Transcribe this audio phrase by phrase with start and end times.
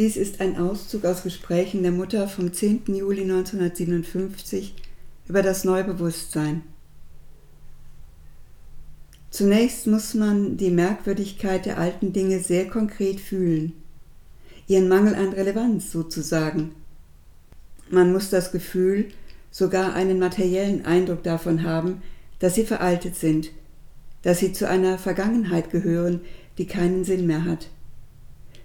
[0.00, 2.84] Dies ist ein Auszug aus Gesprächen der Mutter vom 10.
[2.86, 4.74] Juli 1957
[5.28, 6.62] über das Neubewusstsein.
[9.28, 13.74] Zunächst muss man die Merkwürdigkeit der alten Dinge sehr konkret fühlen,
[14.66, 16.70] ihren Mangel an Relevanz sozusagen.
[17.90, 19.10] Man muss das Gefühl,
[19.50, 22.00] sogar einen materiellen Eindruck davon haben,
[22.38, 23.50] dass sie veraltet sind,
[24.22, 26.22] dass sie zu einer Vergangenheit gehören,
[26.56, 27.68] die keinen Sinn mehr hat,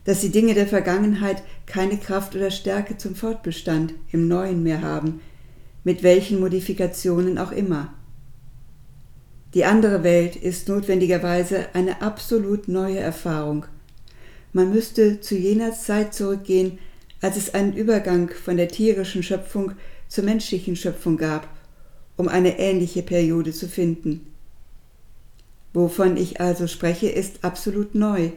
[0.05, 5.19] dass die Dinge der Vergangenheit keine Kraft oder Stärke zum Fortbestand im Neuen mehr haben,
[5.83, 7.93] mit welchen Modifikationen auch immer.
[9.53, 13.65] Die andere Welt ist notwendigerweise eine absolut neue Erfahrung.
[14.53, 16.77] Man müsste zu jener Zeit zurückgehen,
[17.21, 19.71] als es einen Übergang von der tierischen Schöpfung
[20.07, 21.47] zur menschlichen Schöpfung gab,
[22.17, 24.27] um eine ähnliche Periode zu finden.
[25.73, 28.31] Wovon ich also spreche, ist absolut neu,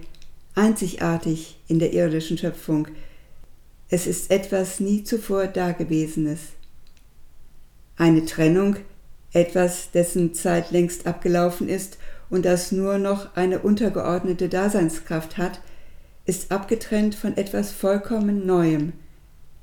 [0.59, 2.89] einzigartig in der irdischen Schöpfung.
[3.89, 6.41] Es ist etwas nie zuvor Dagewesenes.
[7.97, 8.77] Eine Trennung,
[9.33, 15.61] etwas, dessen Zeit längst abgelaufen ist und das nur noch eine untergeordnete Daseinskraft hat,
[16.27, 18.93] ist abgetrennt von etwas vollkommen Neuem,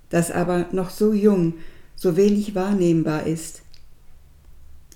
[0.10, 1.56] das aber noch so jung,
[1.96, 3.64] so wenig wahrnehmbar ist.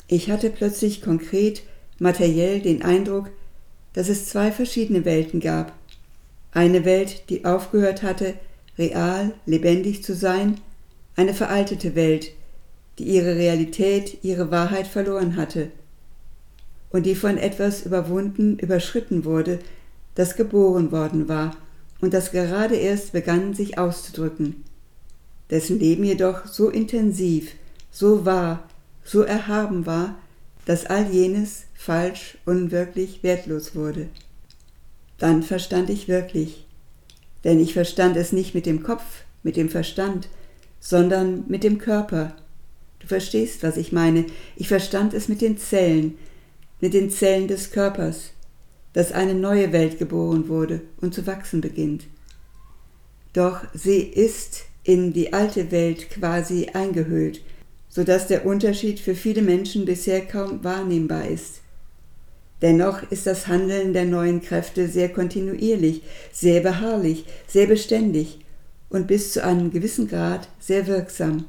[0.07, 1.63] Ich hatte plötzlich konkret
[1.99, 3.29] materiell den Eindruck,
[3.93, 5.78] dass es zwei verschiedene Welten gab.
[6.51, 8.33] Eine Welt, die aufgehört hatte,
[8.77, 10.59] real, lebendig zu sein,
[11.15, 12.31] eine veraltete Welt,
[12.97, 15.71] die ihre Realität, ihre Wahrheit verloren hatte.
[16.89, 19.59] Und die von etwas überwunden, überschritten wurde,
[20.15, 21.55] das geboren worden war
[22.01, 24.63] und das gerade erst begann sich auszudrücken,
[25.49, 27.53] dessen Leben jedoch so intensiv,
[27.91, 28.67] so wahr,
[29.03, 30.17] so erhaben war,
[30.65, 34.07] dass all jenes falsch, unwirklich, wertlos wurde.
[35.19, 36.65] Dann verstand ich wirklich,
[37.43, 39.03] denn ich verstand es nicht mit dem Kopf,
[39.43, 40.29] mit dem Verstand,
[40.79, 42.35] sondern mit dem Körper.
[42.99, 44.25] Du verstehst, was ich meine.
[44.55, 46.17] Ich verstand es mit den Zellen,
[46.79, 48.31] mit den Zellen des Körpers,
[48.93, 52.05] dass eine neue Welt geboren wurde und zu wachsen beginnt.
[53.33, 57.41] Doch sie ist in die alte Welt quasi eingehüllt,
[57.89, 61.61] so dass der Unterschied für viele Menschen bisher kaum wahrnehmbar ist.
[62.61, 68.39] Dennoch ist das Handeln der neuen Kräfte sehr kontinuierlich, sehr beharrlich, sehr beständig
[68.89, 71.45] und bis zu einem gewissen Grad sehr wirksam.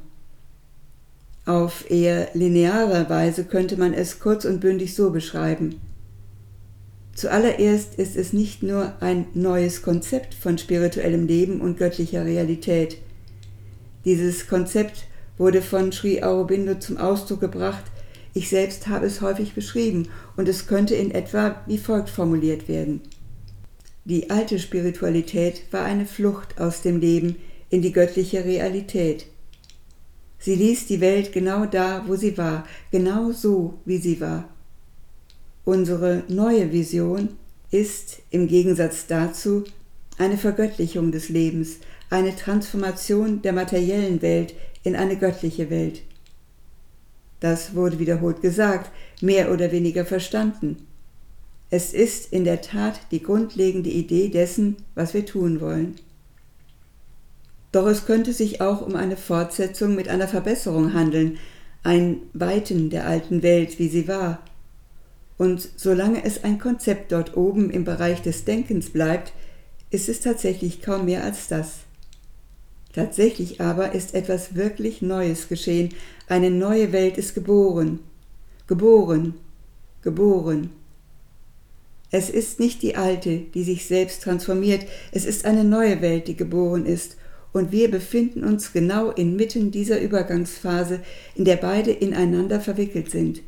[1.45, 5.81] Auf eher linearer Weise könnte man es kurz und bündig so beschreiben.
[7.13, 12.97] Zuallererst ist es nicht nur ein neues Konzept von spirituellem Leben und göttlicher Realität.
[14.05, 15.05] Dieses Konzept
[15.37, 17.83] wurde von Sri Aurobindo zum Ausdruck gebracht,
[18.33, 23.01] ich selbst habe es häufig beschrieben und es könnte in etwa wie folgt formuliert werden.
[24.05, 27.35] Die alte Spiritualität war eine Flucht aus dem Leben
[27.69, 29.27] in die göttliche Realität.
[30.39, 34.49] Sie ließ die Welt genau da, wo sie war, genau so, wie sie war.
[35.65, 37.29] Unsere neue Vision
[37.69, 39.63] ist im Gegensatz dazu
[40.17, 41.77] eine Vergöttlichung des Lebens,
[42.09, 46.01] eine Transformation der materiellen Welt in eine göttliche Welt.
[47.41, 50.87] Das wurde wiederholt gesagt, mehr oder weniger verstanden.
[51.69, 55.95] Es ist in der Tat die grundlegende Idee dessen, was wir tun wollen.
[57.71, 61.37] Doch es könnte sich auch um eine Fortsetzung mit einer Verbesserung handeln,
[61.83, 64.39] ein Weiten der alten Welt, wie sie war.
[65.37, 69.33] Und solange es ein Konzept dort oben im Bereich des Denkens bleibt,
[69.89, 71.79] ist es tatsächlich kaum mehr als das.
[72.93, 75.89] Tatsächlich aber ist etwas wirklich Neues geschehen,
[76.27, 77.99] eine neue Welt ist geboren,
[78.67, 79.35] geboren,
[80.01, 80.71] geboren.
[82.09, 86.35] Es ist nicht die alte, die sich selbst transformiert, es ist eine neue Welt, die
[86.35, 87.15] geboren ist,
[87.53, 91.01] und wir befinden uns genau inmitten dieser Übergangsphase,
[91.35, 93.41] in der beide ineinander verwickelt sind,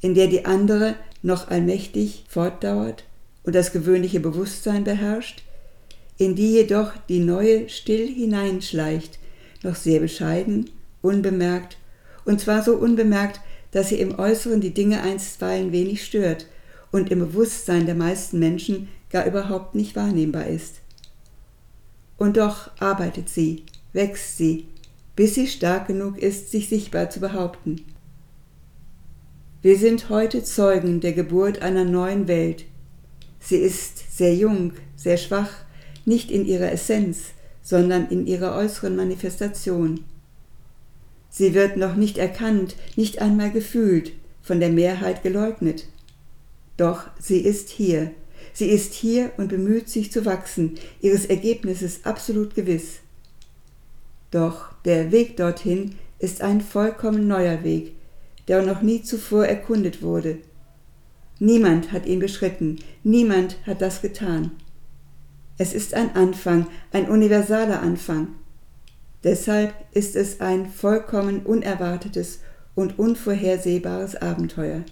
[0.00, 3.04] in der die andere noch allmächtig fortdauert
[3.44, 5.42] und das gewöhnliche Bewusstsein beherrscht,
[6.18, 9.18] in die jedoch die neue still hineinschleicht,
[9.62, 10.70] noch sehr bescheiden,
[11.02, 11.76] unbemerkt,
[12.24, 13.40] und zwar so unbemerkt,
[13.70, 16.46] dass sie im Äußeren die Dinge einstweilen wenig stört
[16.92, 20.76] und im Bewusstsein der meisten Menschen gar überhaupt nicht wahrnehmbar ist.
[22.16, 24.66] Und doch arbeitet sie, wächst sie,
[25.14, 27.84] bis sie stark genug ist, sich sichtbar zu behaupten.
[29.62, 32.64] Wir sind heute Zeugen der Geburt einer neuen Welt.
[33.40, 35.65] Sie ist sehr jung, sehr schwach,
[36.06, 37.32] nicht in ihrer Essenz,
[37.62, 40.04] sondern in ihrer äußeren Manifestation.
[41.28, 44.12] Sie wird noch nicht erkannt, nicht einmal gefühlt,
[44.42, 45.86] von der Mehrheit geleugnet.
[46.78, 48.12] Doch sie ist hier,
[48.58, 53.00] Sie ist hier und bemüht sich zu wachsen, ihres Ergebnisses absolut gewiss.
[54.30, 57.92] Doch der Weg dorthin ist ein vollkommen neuer Weg,
[58.48, 60.38] der noch nie zuvor erkundet wurde.
[61.38, 64.52] Niemand hat ihn beschritten, niemand hat das getan.
[65.58, 68.28] Es ist ein Anfang, ein universaler Anfang.
[69.24, 72.40] Deshalb ist es ein vollkommen unerwartetes
[72.74, 74.82] und unvorhersehbares Abenteuer.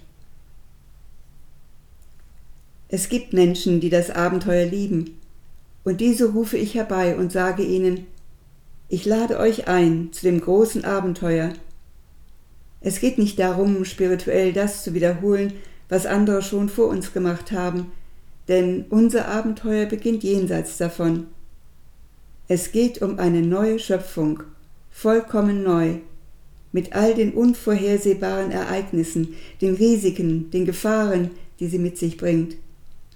[2.88, 5.19] Es gibt Menschen, die das Abenteuer lieben,
[5.84, 8.06] und diese rufe ich herbei und sage ihnen,
[8.88, 11.52] ich lade euch ein zu dem großen Abenteuer.
[12.81, 15.52] Es geht nicht darum, spirituell das zu wiederholen,
[15.88, 17.93] was andere schon vor uns gemacht haben,
[18.49, 21.29] denn unser Abenteuer beginnt jenseits davon.
[22.46, 24.43] Es geht um eine neue Schöpfung,
[24.91, 25.96] vollkommen neu,
[26.73, 31.31] mit all den unvorhersehbaren Ereignissen, den Risiken, den Gefahren,
[31.61, 32.56] die sie mit sich bringt.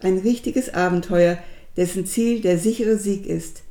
[0.01, 1.39] Ein richtiges Abenteuer,
[1.77, 3.63] dessen Ziel der sichere Sieg ist.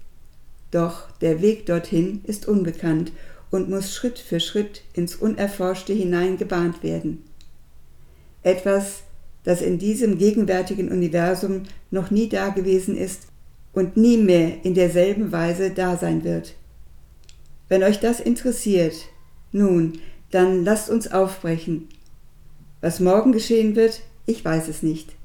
[0.72, 3.12] Doch der Weg dorthin ist unbekannt
[3.50, 7.24] und muss Schritt für Schritt ins Unerforschte hinein gebahnt werden.
[8.44, 9.04] Etwas,
[9.48, 13.28] das in diesem gegenwärtigen Universum noch nie dagewesen ist
[13.72, 16.56] und nie mehr in derselben Weise da sein wird.
[17.70, 18.94] Wenn euch das interessiert,
[19.54, 20.00] nun,
[20.32, 21.88] dann lasst uns aufbrechen.
[22.82, 25.16] Was morgen geschehen wird, ich weiß es nicht.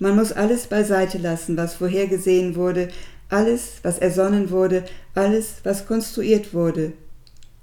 [0.00, 2.88] Man muss alles beiseite lassen, was vorhergesehen wurde,
[3.28, 4.82] alles, was ersonnen wurde,
[5.14, 6.92] alles, was konstruiert wurde,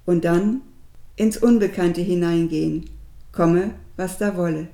[0.06, 0.61] und dann
[1.17, 2.89] ins Unbekannte hineingehen,
[3.33, 4.69] komme, was da wolle.